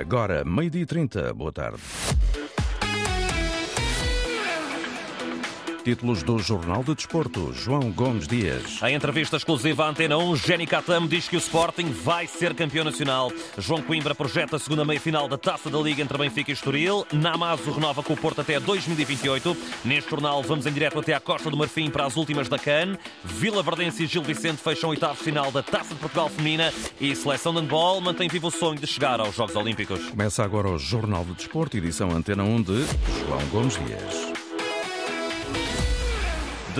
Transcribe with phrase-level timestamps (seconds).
[0.00, 1.34] Agora, meio-dia e 30.
[1.34, 1.78] Boa tarde.
[5.82, 8.80] Títulos do Jornal de Desporto, João Gomes Dias.
[8.82, 12.84] Em entrevista exclusiva à Antena 1, Jenny Catamo diz que o Sporting vai ser campeão
[12.84, 13.32] nacional.
[13.58, 17.06] João Coimbra projeta a segunda meia-final da Taça da Liga entre Benfica e Estoril.
[17.12, 19.56] Namazo renova com o Porto até 2028.
[19.84, 22.96] Neste jornal vamos em direto até à Costa do Marfim para as últimas da CAN.
[23.24, 27.14] Vila Verdense e Gil Vicente fecham o oitavo final da Taça de Portugal Feminina e
[27.16, 30.10] Seleção de Handball mantém vivo o sonho de chegar aos Jogos Olímpicos.
[30.10, 32.84] Começa agora o Jornal de Desporto, edição Antena 1 de
[33.26, 34.39] João Gomes Dias.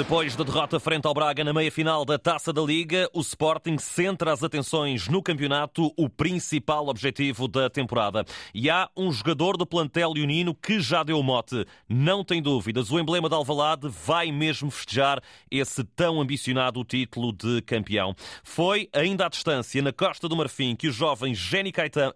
[0.01, 4.33] Depois da derrota frente ao Braga na meia-final da Taça da Liga, o Sporting centra
[4.33, 8.25] as atenções no campeonato, o principal objetivo da temporada.
[8.55, 11.67] E há um jogador do plantel leonino que já deu mote.
[11.87, 17.61] Não tem dúvidas, o emblema de Alvalade vai mesmo festejar esse tão ambicionado título de
[17.61, 18.15] campeão.
[18.43, 21.73] Foi ainda à distância, na Costa do Marfim, que o jovem Jenny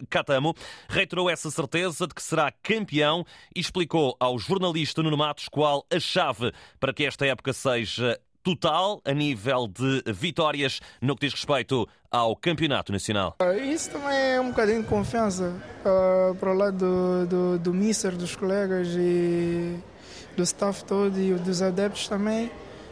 [0.09, 0.55] Catamo
[0.89, 6.01] reiterou essa certeza de que será campeão e explicou ao jornalista Nuno Matos qual a
[6.01, 7.74] chave para que esta época seja
[8.45, 13.35] total a nível de vitórias no que diz respeito ao Campeonato Nacional.
[13.39, 17.75] Ah, isso também é um bocadinho de confiança uh, para o lado do, do, do
[17.75, 19.77] Mister, dos colegas e
[20.37, 22.51] do staff todo e dos adeptos também,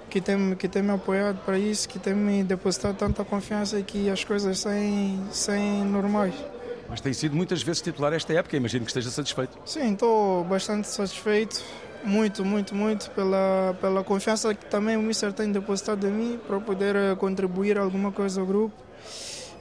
[0.09, 4.09] que tem, que tem me apoiado para isso, que tem me depositado tanta confiança que
[4.09, 6.35] as coisas saem, saem normais.
[6.89, 9.59] Mas tem sido muitas vezes titular esta época, imagino que esteja satisfeito.
[9.65, 11.63] Sim, estou bastante satisfeito
[12.05, 16.61] muito, muito, muito pela, pela confiança que também o Mister tem depositado em mim para
[16.61, 18.75] poder eh, contribuir alguma coisa ao grupo.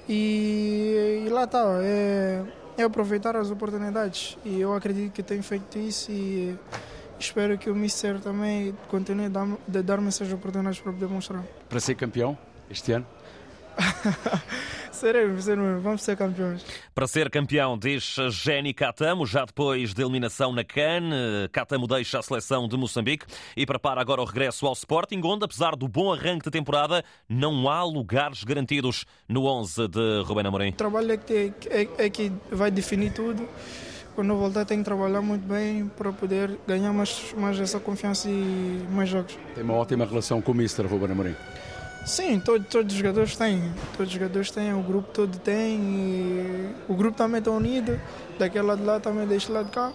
[0.08, 2.44] E, e lá está, é,
[2.78, 4.38] é, aproveitar as oportunidades.
[4.44, 6.58] E eu acredito que tenho feito isso e
[7.19, 11.44] espero que o Mister também continue a dar-me essas oportunidades para poder mostrar.
[11.69, 12.38] Para ser campeão
[12.69, 13.06] este ano?
[15.02, 16.63] Seremos, seremos, vamos ser campeões.
[16.94, 21.09] Para ser campeão, diz Jenny Catamo, já depois de eliminação na CAN,
[21.52, 23.25] Catamo deixa a seleção de Moçambique
[23.57, 27.67] e prepara agora o regresso ao Sporting, onde, apesar do bom arranque de temporada, não
[27.67, 30.69] há lugares garantidos no 11 de Rubén Amorim.
[30.69, 33.50] O trabalho é que, é, é que vai definir tudo
[34.13, 38.29] quando eu voltar tenho que trabalhar muito bem para poder ganhar mais, mais essa confiança
[38.29, 39.35] e mais jogos.
[39.56, 41.35] Tem uma ótima relação com o Mister Ruben Amorim.
[42.06, 43.62] Sim, todo, todos os jogadores têm.
[43.95, 45.79] Todos os jogadores têm, o grupo todo tem.
[46.88, 48.00] o grupo também está unido,
[48.39, 49.94] daquele lado de lá também deste lado de cá.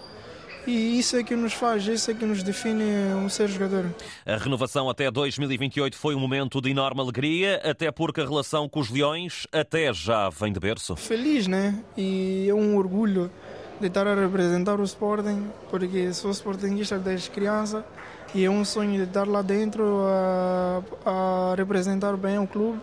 [0.65, 2.83] E isso é que nos faz, isso é que nos define
[3.15, 3.85] um ser jogador.
[4.25, 8.81] A renovação até 2028 foi um momento de enorme alegria, até porque a relação com
[8.81, 10.97] os Leões até já vem de berço.
[10.97, 11.81] Feliz, né?
[11.95, 13.31] E é um orgulho
[13.79, 17.85] de estar a representar o Sporting, porque sou Sportingista desde criança
[18.33, 22.79] e é um sonho de estar lá dentro a, a representar bem o clube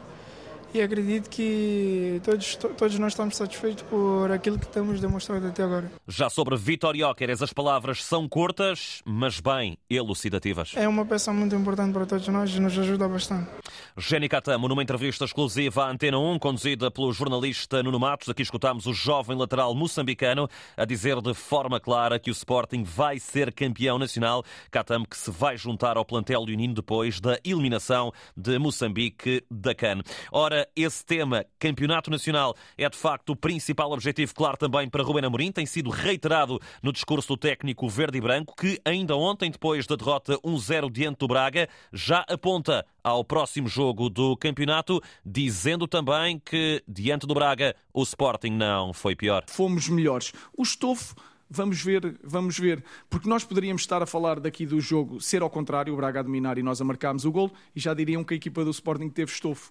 [0.74, 5.90] e acredito que todos, todos nós estamos satisfeitos por aquilo que temos demonstrado até agora.
[6.08, 10.72] Já sobre Vitor Jóqueres, as palavras são curtas, mas bem elucidativas.
[10.74, 13.48] É uma peça muito importante para todos nós e nos ajuda bastante.
[13.96, 18.86] Jenny Catamo, numa entrevista exclusiva à Antena 1, conduzida pelo jornalista Nuno Matos, aqui escutámos
[18.86, 23.96] o jovem lateral moçambicano a dizer de forma clara que o Sporting vai ser campeão
[23.96, 24.42] nacional.
[24.72, 30.02] Catamo que se vai juntar ao plantel leonino depois da eliminação de Moçambique da CAN.
[30.32, 35.24] Ora, esse tema, Campeonato Nacional, é de facto o principal objetivo, claro, também para Rubén
[35.24, 35.52] Amorim.
[35.52, 39.96] Tem sido reiterado no discurso do técnico verde e branco, que ainda ontem, depois da
[39.96, 46.82] derrota 1-0 diante do Braga, já aponta ao próximo jogo do campeonato, dizendo também que,
[46.86, 49.44] diante do Braga, o Sporting não foi pior.
[49.48, 50.32] Fomos melhores.
[50.56, 51.14] O estofo
[51.54, 52.82] vamos ver, vamos ver.
[53.08, 56.22] Porque nós poderíamos estar a falar daqui do jogo ser ao contrário, o Braga a
[56.22, 59.08] dominar e nós a marcarmos o gol, e já diriam que a equipa do Sporting
[59.08, 59.70] teve estofo.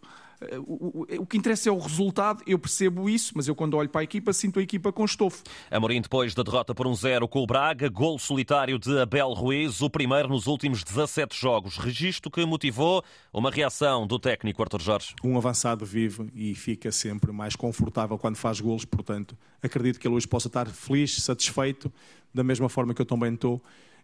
[0.66, 3.90] O, o, o, que interessa é o resultado, eu percebo isso, mas eu quando olho
[3.90, 5.44] para a equipa sinto a equipa com estofo.
[5.70, 9.82] Amorim depois da derrota por 1-0 um com o Braga, gol solitário de Abel Ruiz,
[9.82, 11.78] o primeiro nos últimos 17 jogos.
[11.78, 15.16] Registro que motivou uma reação do técnico Arthur Jorge.
[15.24, 20.16] Um avançado vive e fica sempre mais confortável quando faz golos, portanto acredito que ele
[20.16, 21.91] hoje possa estar feliz, satisfeito,
[22.34, 23.62] da mesma forma que eu também estou,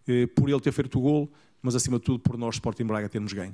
[0.08, 1.32] eh, por ele ter feito o gol
[1.62, 3.54] mas acima de tudo por nós, Sporting Braga, termos ganho.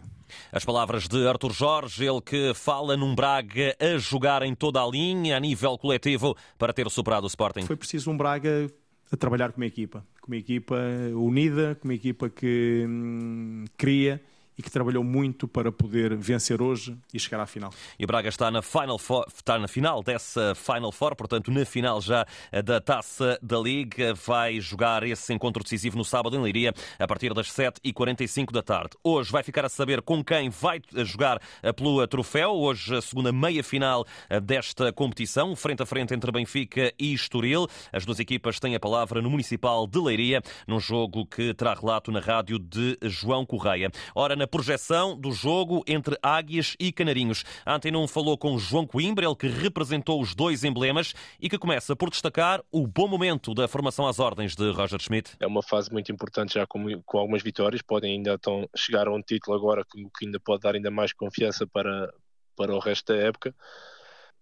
[0.51, 4.87] As palavras de Artur Jorge, ele que fala num Braga a jogar em toda a
[4.87, 7.65] linha, a nível coletivo, para ter superado o Sporting.
[7.65, 8.71] Foi preciso um Braga
[9.11, 10.75] a trabalhar com uma equipa, com uma equipa
[11.13, 14.21] unida, com uma equipa que hum, cria
[14.57, 17.73] e que trabalhou muito para poder vencer hoje e chegar à final.
[17.99, 22.01] E Braga está na, final four, está na final dessa Final Four, portanto, na final
[22.01, 22.25] já
[22.63, 24.13] da taça da Liga.
[24.13, 28.91] Vai jogar esse encontro decisivo no sábado em Leiria, a partir das 7h45 da tarde.
[29.03, 31.39] Hoje vai ficar a saber com quem vai jogar
[31.75, 32.51] pelo troféu.
[32.51, 34.05] Hoje, a segunda meia-final
[34.43, 37.67] desta competição, frente a frente entre Benfica e Estoril.
[37.91, 42.11] As duas equipas têm a palavra no Municipal de Leiria, num jogo que terá relato
[42.11, 43.91] na rádio de João Correia.
[44.13, 47.43] Ora, na projeção do jogo entre Águias e Canarinhos.
[47.65, 51.57] A Antena 1 falou com João Coimbra, ele que representou os dois emblemas e que
[51.57, 55.35] começa por destacar o bom momento da formação às ordens de Roger Schmidt.
[55.39, 59.13] É uma fase muito importante já com, com algumas vitórias, podem ainda então chegar a
[59.13, 62.13] um título agora que ainda pode dar ainda mais confiança para,
[62.55, 63.53] para o resto da época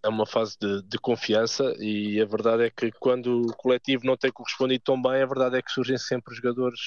[0.04, 4.18] é uma fase de, de, confiança e a verdade é que quando o coletivo não
[4.18, 6.80] tem correspondido tão bem, a verdade é que surgem sempre jogadores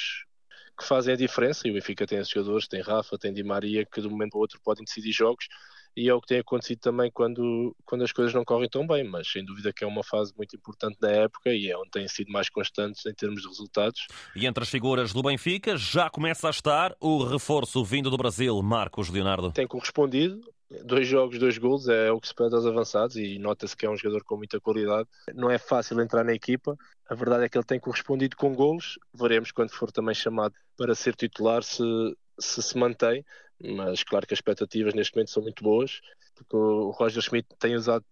[0.77, 3.87] que fazem a diferença e o Benfica tem esses jogadores, tem Rafa, tem Di Maria,
[3.87, 5.47] que de um momento para o outro podem decidir jogos
[5.97, 9.03] e é o que tem acontecido também quando, quando as coisas não correm tão bem,
[9.03, 12.07] mas sem dúvida que é uma fase muito importante da época e é onde têm
[12.07, 14.07] sido mais constantes em termos de resultados.
[14.35, 18.61] E entre as figuras do Benfica já começa a estar o reforço vindo do Brasil,
[18.63, 19.53] Marcos Leonardo.
[19.53, 20.39] Tem correspondido,
[20.85, 23.91] dois jogos, dois gols, é o que se pede aos avançados e nota-se que é
[23.91, 25.09] um jogador com muita qualidade.
[25.35, 26.77] Não é fácil entrar na equipa,
[27.09, 30.95] a verdade é que ele tem correspondido com golos, veremos quando for também chamado para
[30.95, 31.83] ser titular se
[32.39, 33.25] se, se mantém,
[33.61, 36.01] mas claro que as expectativas neste momento são muito boas,
[36.35, 38.05] porque o Roger Schmidt tem usado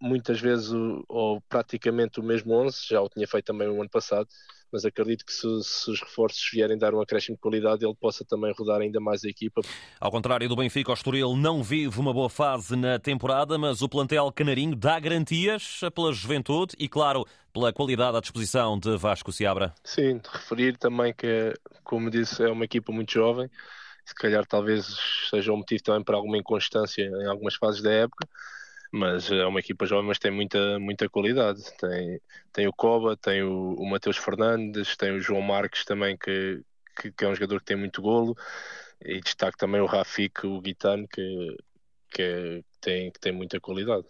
[0.00, 3.90] muitas vezes o, ou praticamente o mesmo 11, já o tinha feito também o ano
[3.90, 4.28] passado,
[4.72, 8.24] mas acredito que se, se, os reforços vierem dar um acréscimo de qualidade, ele possa
[8.24, 9.60] também rodar ainda mais a equipa.
[9.98, 13.88] Ao contrário do Benfica, o Estoril não vive uma boa fase na temporada, mas o
[13.88, 19.74] plantel canarinho dá garantias pela juventude e, claro, pela qualidade à disposição de Vasco Seabra.
[19.84, 23.50] Sim, de referir também que, como disse, é uma equipa muito jovem,
[24.04, 24.86] se calhar talvez
[25.30, 28.28] seja um motivo também para alguma inconstância em algumas fases da época,
[28.92, 31.62] mas é uma equipa jovem, mas tem muita, muita qualidade.
[31.78, 32.20] Tem,
[32.52, 36.62] tem o Coba, tem o, o Mateus Fernandes, tem o João Marques também, que,
[37.00, 38.36] que, que, é um jogador que tem muito golo,
[39.04, 41.56] e destaque também o Rafik, o Guitano, que,
[42.10, 44.04] que é, tem, que tem muita qualidade.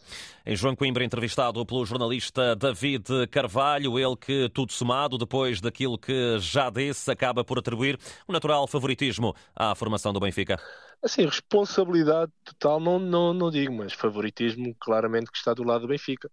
[0.46, 6.38] Em João Coimbra, entrevistado pelo jornalista David Carvalho, ele que, tudo somado, depois daquilo que
[6.38, 7.98] já disse, acaba por atribuir
[8.28, 10.58] um natural favoritismo à formação do Benfica.
[11.02, 15.88] Assim, responsabilidade total não, não, não digo, mas favoritismo claramente que está do lado do
[15.88, 16.30] Benfica.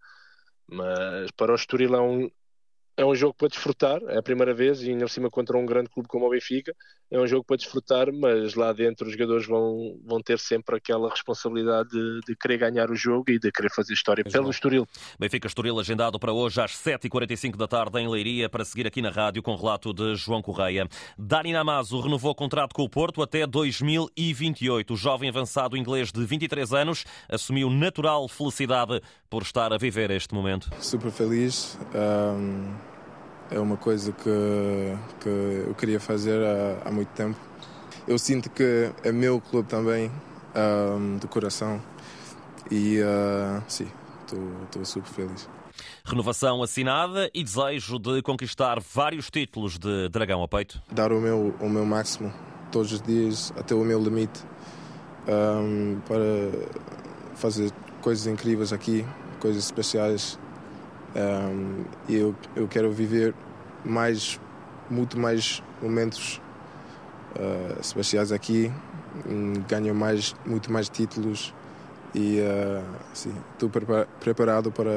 [0.67, 2.29] Mas para o Estoril é um,
[2.97, 5.87] é um jogo para desfrutar, é a primeira vez e ainda cima contra um grande
[5.87, 6.75] clube como o Benfica.
[7.11, 11.09] É um jogo para desfrutar, mas lá dentro os jogadores vão, vão ter sempre aquela
[11.09, 14.33] responsabilidade de, de querer ganhar o jogo e de querer fazer história Exato.
[14.33, 14.87] pelo Estoril.
[15.17, 19.11] Benfica Estoril agendado para hoje às 7h45 da tarde em Leiria para seguir aqui na
[19.11, 20.89] rádio com relato de João Correia.
[21.17, 24.93] Dani Namazo renovou o contrato com o Porto até 2028.
[24.93, 28.99] O jovem avançado inglês de 23 anos assumiu natural felicidade
[29.29, 30.69] por estar a viver este momento.
[30.79, 31.77] Super feliz.
[31.95, 32.97] Um
[33.49, 35.29] é uma coisa que, que
[35.67, 37.37] eu queria fazer há, há muito tempo.
[38.07, 40.11] Eu sinto que é meu clube também,
[40.55, 41.81] um, do coração,
[42.71, 43.87] e uh, sim,
[44.65, 45.49] estou super feliz.
[46.03, 50.81] Renovação assinada e desejo de conquistar vários títulos de dragão a peito?
[50.91, 52.33] Dar o meu, o meu máximo
[52.71, 54.41] todos os dias, até o meu limite,
[55.27, 56.95] um, para
[57.35, 57.71] fazer
[58.01, 59.05] coisas incríveis aqui,
[59.39, 60.39] coisas especiais.
[61.15, 63.33] Um, e eu, eu quero viver
[63.83, 64.39] mais,
[64.89, 66.41] muito mais momentos
[67.35, 68.71] uh, especiais aqui,
[69.67, 71.53] ganho mais, muito mais títulos
[72.17, 72.83] e uh,
[73.13, 73.69] sim, estou
[74.19, 74.91] preparado para,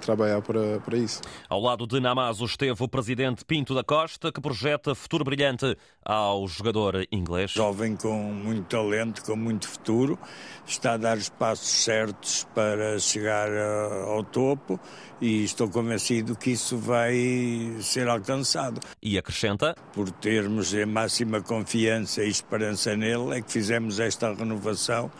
[0.00, 1.20] trabalhar para, para isso.
[1.48, 6.48] Ao lado de Namazo esteve o presidente Pinto da Costa, que projeta futuro brilhante ao
[6.48, 7.50] jogador inglês.
[7.50, 10.18] Jovem com muito talento, com muito futuro,
[10.66, 14.80] está a dar os passos certos para chegar uh, ao topo
[15.20, 18.80] e estou convencido que isso vai ser alcançado.
[19.02, 19.74] E acrescenta?
[19.92, 25.10] Por termos a máxima confiança e esperança nele, é que fizemos esta renovação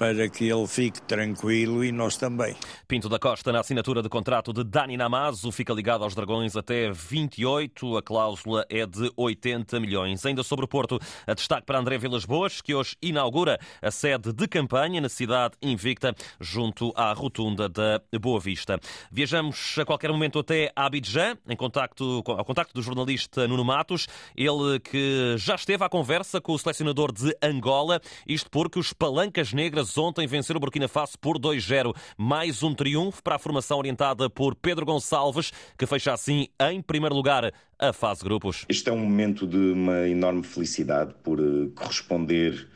[0.00, 2.56] para que ele fique tranquilo e nós também.
[2.88, 6.90] Pinto da Costa, na assinatura de contrato de Dani Namazo, fica ligado aos Dragões até
[6.90, 7.98] 28.
[7.98, 10.24] A cláusula é de 80 milhões.
[10.24, 14.32] Ainda sobre o Porto, a destaque para André Vilas Boas, que hoje inaugura a sede
[14.32, 18.80] de campanha na cidade invicta, junto à rotunda da Boa Vista.
[19.12, 24.80] Viajamos a qualquer momento até Abidjan, em contacto, ao contacto do jornalista Nuno Matos, ele
[24.80, 29.89] que já esteve à conversa com o selecionador de Angola, isto porque os palancas negras
[29.98, 31.94] ontem vencer o Burkina Faso por 2-0.
[32.16, 37.14] Mais um triunfo para a formação orientada por Pedro Gonçalves, que fecha assim em primeiro
[37.14, 38.64] lugar a fase grupos.
[38.68, 42.68] Este é um momento de uma enorme felicidade por eh, corresponder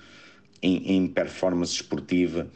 [0.63, 2.49] em, em performance esportiva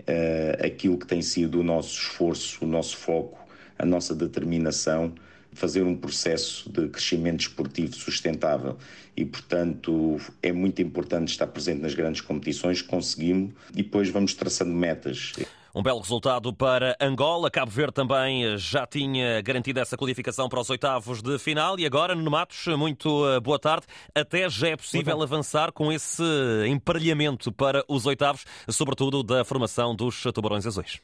[0.00, 3.38] uh, aquilo que tem sido o nosso esforço, o nosso foco,
[3.78, 5.12] a nossa determinação
[5.56, 8.76] fazer um processo de crescimento esportivo sustentável
[9.16, 14.72] e, portanto, é muito importante estar presente nas grandes competições, conseguimos e depois vamos traçando
[14.72, 15.32] metas.
[15.74, 17.50] Um belo resultado para Angola.
[17.50, 21.78] Cabo Verde também já tinha garantido essa qualificação para os oitavos de final.
[21.78, 23.86] E agora, no Matos, muito eh, boa tarde.
[24.14, 26.22] Até já é possível avançar com esse
[26.66, 30.98] emparelhamento para os oitavos, sobretudo da formação dos Tubarões Azuis.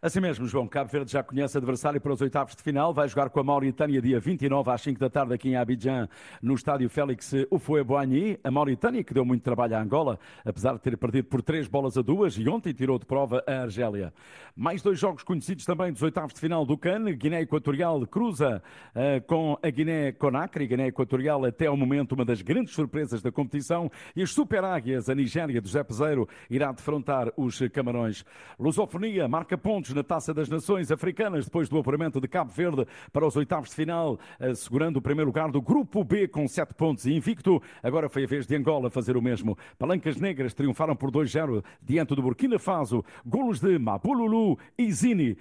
[0.00, 2.94] Assim mesmo, João, Cabo Verde já conhece adversário para os oitavos de final.
[2.94, 6.08] Vai jogar com a Mauritânia dia 29 às 5 da tarde aqui em Abidjan,
[6.40, 8.38] no estádio Félix Houphouët-Boigny.
[8.44, 11.98] A Mauritânia que deu muito trabalho à Angola, apesar de ter perdido por três bolas
[11.98, 14.14] a duas e ontem tirou de prova a Argélia.
[14.54, 17.12] Mais dois jogos conhecidos também dos oitavos de final do CAN.
[17.16, 18.62] Guiné Equatorial cruza
[18.94, 20.68] uh, com a Guiné-Conakry.
[20.68, 23.90] Guiné Equatorial até ao momento uma das grandes surpresas da competição.
[24.14, 28.24] E as Super Águias, a Nigéria do José Peseiro, irá defrontar os Camarões.
[28.60, 32.86] Lusofonia marca pontos pontos na Taça das Nações Africanas, depois do apuramento de Cabo Verde
[33.12, 37.06] para os oitavos de final, assegurando o primeiro lugar do Grupo B com sete pontos
[37.06, 37.62] e invicto.
[37.82, 39.56] Agora foi a vez de Angola fazer o mesmo.
[39.78, 43.04] Palancas Negras triunfaram por 2-0 diante do Burkina Faso.
[43.24, 45.36] Golos de Mabululu e Zini.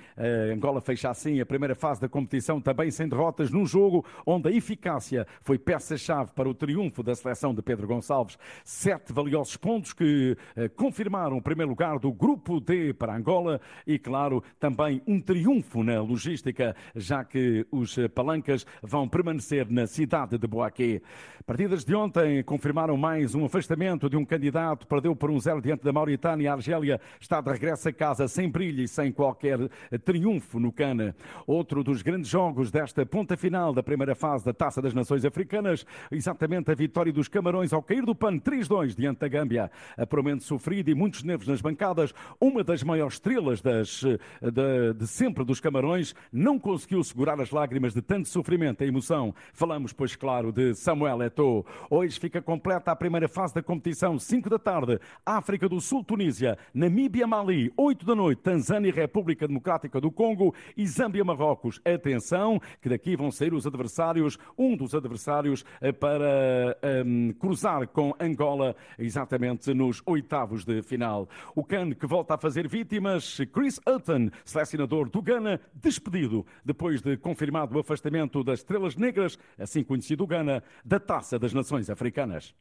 [0.53, 4.51] Angola fecha assim a primeira fase da competição, também sem derrotas, num jogo onde a
[4.51, 8.37] eficácia foi peça-chave para o triunfo da seleção de Pedro Gonçalves.
[8.63, 13.97] Sete valiosos pontos que eh, confirmaram o primeiro lugar do Grupo D para Angola e,
[13.97, 20.47] claro, também um triunfo na logística, já que os palancas vão permanecer na cidade de
[20.47, 21.01] Boaquê.
[21.45, 25.81] Partidas de ontem confirmaram mais um afastamento de um candidato, perdeu por um zero diante
[25.81, 26.51] da Mauritânia.
[26.51, 29.57] A Argélia está de regresso a casa sem brilho e sem qualquer
[30.03, 31.15] triunfo no Cana.
[31.45, 35.85] Outro dos grandes jogos desta ponta final da primeira fase da Taça das Nações Africanas,
[36.11, 39.71] exatamente a vitória dos Camarões ao cair do pano 3-2 diante da Gâmbia.
[39.95, 44.03] Apuramente sofrido e muitos nervos nas bancadas, uma das maiores estrelas das
[44.41, 49.33] de, de sempre dos Camarões, não conseguiu segurar as lágrimas de tanto sofrimento e emoção.
[49.53, 51.65] Falamos, pois claro, de Samuel Eto'o.
[51.89, 56.57] Hoje fica completa a primeira fase da competição, 5 da tarde, África do Sul, Tunísia,
[56.73, 61.79] Namíbia, Mali, 8 da noite, Tanzânia, República Democrática do Congo e Zâmbia, Marrocos.
[61.85, 67.87] Atenção, que daqui vão sair os adversários, um dos adversários eh, para um, ehm, cruzar
[67.87, 71.27] com Angola, exatamente nos oitavos de final.
[71.55, 77.17] O CAN que volta a fazer vítimas, Chris Hutton selecionador do Ghana, despedido depois de
[77.17, 82.53] confirmado o afastamento das Estrelas Negras, assim conhecido Ghana, da Taça das Nações Africanas.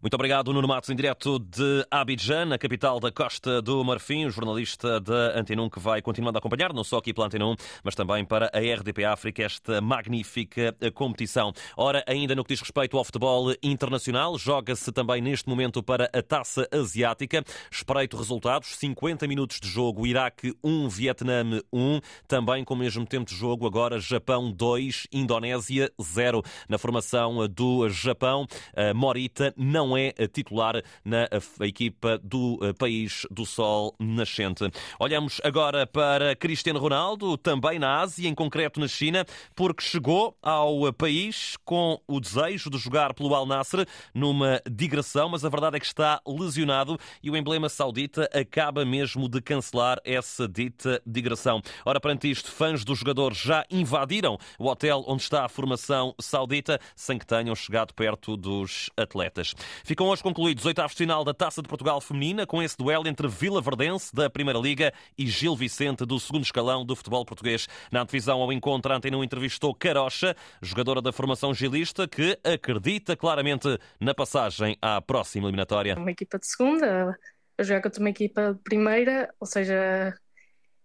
[0.00, 4.30] Muito obrigado, Nuno Matos, em direto de Abidjan, a capital da Costa do Marfim, o
[4.30, 8.24] jornalista da Antenum que vai continuando a acompanhar, não só aqui pela Antenum, mas também
[8.24, 11.52] para a RDP África, esta magnífica competição.
[11.76, 16.22] Ora, ainda no que diz respeito ao futebol internacional, joga-se também neste momento para a
[16.22, 17.42] Taça Asiática.
[17.68, 23.28] Espreito resultados, 50 minutos de jogo, Iraque 1, Vietnã 1, também com o mesmo tempo
[23.28, 26.40] de jogo, agora Japão 2, Indonésia 0.
[26.68, 28.46] Na formação do Japão,
[28.94, 31.28] Morita não não é titular na
[31.60, 34.64] equipa do país do sol nascente.
[34.98, 40.92] Olhamos agora para Cristiano Ronaldo, também na Ásia, em concreto na China, porque chegou ao
[40.92, 45.80] país com o desejo de jogar pelo Al Nassr numa digressão, mas a verdade é
[45.80, 51.62] que está lesionado e o emblema saudita acaba mesmo de cancelar essa dita digressão.
[51.84, 56.78] Ora, perante isto, fãs do jogador já invadiram o hotel onde está a formação saudita
[56.94, 59.54] sem que tenham chegado perto dos atletas.
[59.84, 63.06] Ficam hoje concluídos os oitavos de final da Taça de Portugal Feminina, com esse duelo
[63.06, 67.68] entre Vila Verdense, da Primeira Liga, e Gil Vicente, do segundo escalão do futebol português.
[67.90, 73.78] Na antevisão ao encontro, a Antena entrevistou Carocha, jogadora da formação gilista, que acredita claramente
[74.00, 75.96] na passagem à próxima eliminatória.
[75.96, 77.18] Uma equipa de segunda,
[77.56, 80.14] a jogar contra uma equipa de primeira, ou seja,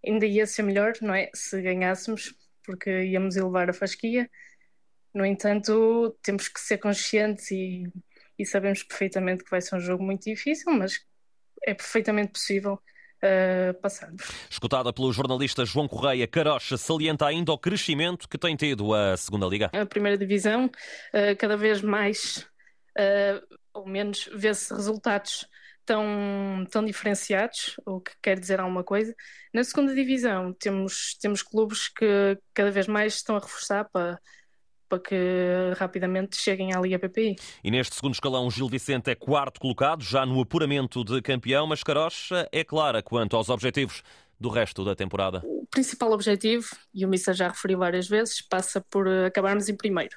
[0.05, 1.29] ainda ia ser melhor, não é?
[1.33, 2.33] Se ganhássemos,
[2.65, 4.29] porque íamos elevar a fasquia.
[5.13, 7.83] No entanto, temos que ser conscientes e
[8.37, 10.99] e sabemos perfeitamente que vai ser um jogo muito difícil, mas
[11.65, 12.73] é perfeitamente possível
[13.23, 14.23] uh, passarmos.
[14.49, 19.47] Escutada pelo jornalista João Correia, Carocha salienta ainda o crescimento que tem tido a segunda
[19.47, 19.71] Liga.
[19.73, 22.47] A primeira divisão, uh, cada vez mais,
[22.97, 25.47] uh, ou menos, vê-se resultados
[25.85, 29.13] tão, tão diferenciados, o que quer dizer alguma coisa.
[29.53, 34.19] Na segunda divisão temos, temos clubes que cada vez mais estão a reforçar para
[34.93, 37.35] para que rapidamente cheguem à Liga PPI.
[37.63, 41.65] E neste segundo escalão, o Gil Vicente é quarto colocado, já no apuramento de campeão,
[41.65, 44.03] mas Carocha é clara quanto aos objetivos
[44.39, 45.41] do resto da temporada.
[45.43, 50.15] O principal objetivo, e o Missa já referiu várias vezes, passa por acabarmos em primeiro.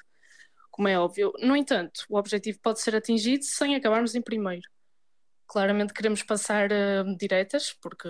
[0.69, 1.33] Como é óbvio.
[1.39, 4.69] No entanto, o objetivo pode ser atingido sem acabarmos em primeiro.
[5.47, 8.07] Claramente queremos passar uh, diretas, porque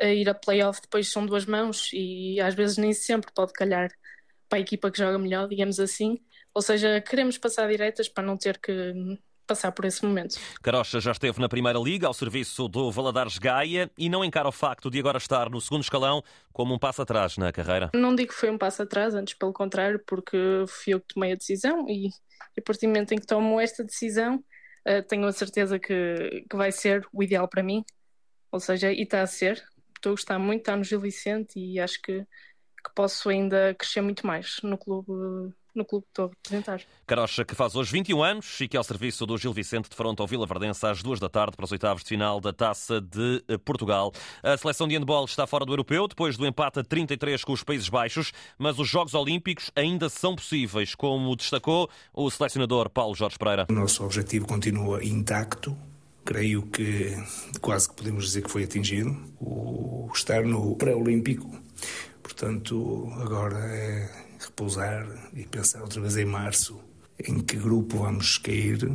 [0.00, 3.90] a ir a playoff depois são duas mãos e às vezes nem sempre pode calhar
[4.50, 6.18] para a equipa que joga melhor, digamos assim.
[6.52, 8.92] Ou seja, queremos passar diretas para não ter que
[9.46, 10.38] passar por esse momento.
[10.62, 14.52] Carocha já esteve na Primeira Liga ao serviço do Valadares Gaia e não encara o
[14.52, 17.90] facto de agora estar no segundo escalão como um passo atrás na carreira?
[17.94, 20.36] Não digo que foi um passo atrás, antes pelo contrário, porque
[20.68, 22.10] fui eu que tomei a decisão e, e
[22.58, 26.56] a partir do momento em que tomo esta decisão, uh, tenho a certeza que, que
[26.56, 27.84] vai ser o ideal para mim.
[28.52, 29.64] Ou seja, e está a ser
[30.00, 32.26] estou a gostar muito, está no Gil Vicente e acho que,
[32.82, 36.80] que posso ainda crescer muito mais no clube no clube que estou a representar.
[37.06, 39.96] Carocha, que faz hoje 21 anos e que é ao serviço do Gil Vicente de
[39.96, 43.00] fronte ao Vila Verdense às duas da tarde para os oitavos de final da Taça
[43.00, 44.12] de eh, Portugal.
[44.42, 47.62] A seleção de handball está fora do europeu depois do empate a 33 com os
[47.62, 53.38] Países Baixos, mas os Jogos Olímpicos ainda são possíveis, como destacou o selecionador Paulo Jorge
[53.38, 53.66] Pereira.
[53.70, 55.76] O nosso objetivo continua intacto,
[56.24, 57.16] creio que
[57.60, 61.60] quase que podemos dizer que foi atingido, o estar no pré-olímpico.
[62.30, 64.08] Portanto, agora é
[64.38, 66.80] repousar e pensar outra vez em março
[67.18, 68.88] em que grupo vamos cair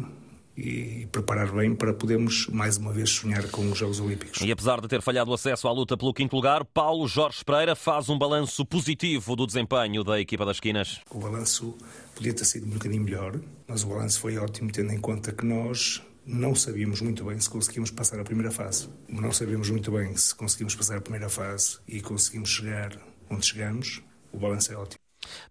[0.57, 4.39] e preparar bem para podermos mais uma vez sonhar com os Jogos Olímpicos.
[4.41, 7.75] E apesar de ter falhado o acesso à luta pelo quinto lugar, Paulo Jorge Pereira
[7.75, 11.01] faz um balanço positivo do desempenho da equipa das esquinas.
[11.11, 11.75] O balanço
[12.15, 13.37] podia ter sido um bocadinho melhor,
[13.67, 17.49] mas o balanço foi ótimo tendo em conta que nós não sabíamos muito bem se
[17.49, 18.87] conseguimos passar a primeira fase.
[19.09, 22.97] Não sabíamos muito bem se conseguimos passar a primeira fase e conseguimos chegar
[23.29, 24.01] onde chegamos.
[24.31, 24.99] O balanço é ótimo.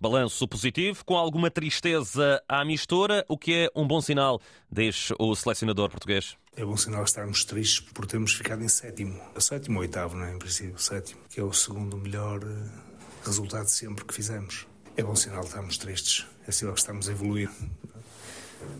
[0.00, 4.40] Balanço positivo, com alguma tristeza à mistura, o que é um bom sinal,
[4.70, 6.36] diz o selecionador português.
[6.56, 9.20] É bom sinal estarmos tristes por termos ficado em sétimo.
[9.38, 10.34] Sétimo ou oitavo, não é?
[10.34, 12.70] Em princípio, sétimo, que é o segundo melhor eh,
[13.24, 14.66] resultado sempre que fizemos.
[14.96, 16.26] É bom sinal estarmos tristes.
[16.46, 17.50] É sinal que estamos a evoluir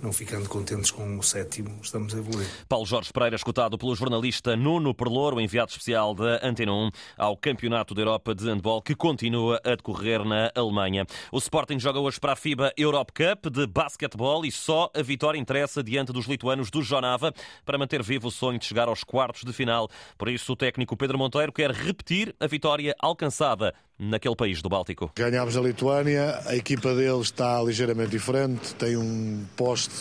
[0.02, 2.46] não ficando contentes com o sétimo, estamos a evoluir.
[2.68, 7.94] Paulo Jorge Pereira, escutado pelo jornalista Nuno Perlouro, enviado especial da Antena 1 ao Campeonato
[7.94, 11.06] da Europa de Handball, que continua a decorrer na Alemanha.
[11.32, 15.38] O Sporting joga hoje para a FIBA Europe Cup de basquetebol e só a vitória
[15.38, 17.32] interessa diante dos lituanos do Jonava
[17.64, 19.88] para manter vivo o sonho de chegar aos quartos de final.
[20.18, 25.10] Por isso, o técnico Pedro Monteiro quer repetir a vitória alcançada naquele país do Báltico.
[25.16, 29.92] Ganhámos a Lituânia, a equipa deles está ligeiramente diferente, tem um poste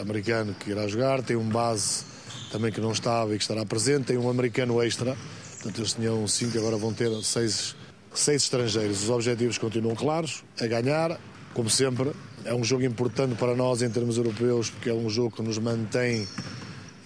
[0.00, 2.04] americano que irá jogar, tem um base
[2.50, 5.16] também que não estava e que estará presente, tem um americano extra,
[5.54, 7.74] portanto eles tinham cinco, agora vão ter seis,
[8.12, 9.02] seis estrangeiros.
[9.02, 11.18] Os objetivos continuam claros, é ganhar,
[11.52, 12.12] como sempre,
[12.44, 15.58] é um jogo importante para nós em termos europeus, porque é um jogo que nos
[15.58, 16.28] mantém,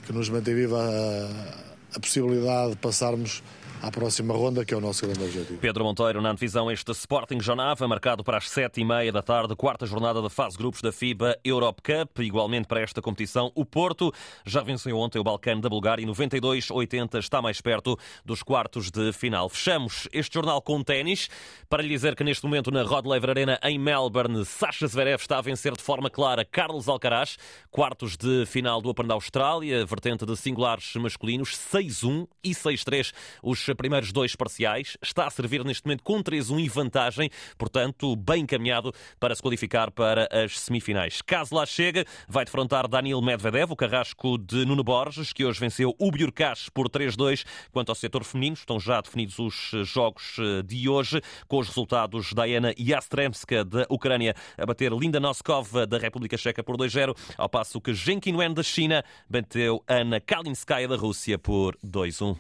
[0.04, 3.42] que nos mantém viva a, a possibilidade de passarmos
[3.82, 5.58] à próxima ronda, que é o nosso grande objetivo.
[5.58, 9.54] Pedro Monteiro, na divisão este Sporting Jonava, marcado para as sete e meia da tarde,
[9.54, 12.18] quarta jornada da fase grupos da FIBA Europe Cup.
[12.20, 14.12] Igualmente para esta competição, o Porto
[14.44, 19.12] já venceu ontem o Balcão da Bulgária e 92-80 está mais perto dos quartos de
[19.12, 19.48] final.
[19.48, 21.28] Fechamos este jornal com ténis
[21.68, 25.38] para lhe dizer que neste momento na Rod Laver Arena em Melbourne, Sasha Zverev está
[25.38, 27.36] a vencer de forma clara Carlos Alcaraz,
[27.70, 33.12] quartos de final do Open da Austrália, vertente de singulares masculinos, 6-1 e 6-3.
[33.42, 34.96] Os primeiros dois parciais.
[35.00, 39.90] Está a servir neste momento com 3-1 em vantagem, portanto, bem encaminhado para se qualificar
[39.90, 41.22] para as semifinais.
[41.22, 45.94] Caso lá chegue, vai defrontar Daniel Medvedev, o carrasco de Nuno Borges, que hoje venceu
[45.98, 47.44] o Biurkas por 3-2.
[47.70, 52.33] Quanto ao setor feminino, estão já definidos os jogos eh, de hoje, com os resultados
[52.33, 57.48] da Diana Yastremska da Ucrânia a bater Linda Noskova da República Checa por 2-0, ao
[57.48, 62.37] passo que Zheng Qinwen da China bateu Ana Kalinskaya da Rússia por 2-1.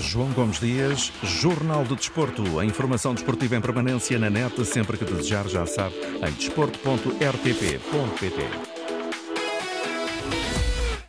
[0.00, 2.58] João Gomes Dias, Jornal do Desporto.
[2.58, 5.94] A informação desportiva em permanência na net, sempre que desejar, já sabe,
[6.26, 8.83] em desporto.rtp.pt.